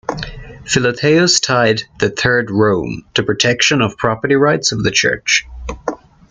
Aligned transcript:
Philotheus 0.65 1.39
tied 1.39 1.83
the 1.99 2.09
"Third 2.09 2.49
Rome" 2.49 3.03
to 3.13 3.21
protection 3.21 3.83
of 3.83 3.97
property 3.99 4.33
rights 4.33 4.71
of 4.71 4.81
the 4.83 4.89
church. 4.89 5.45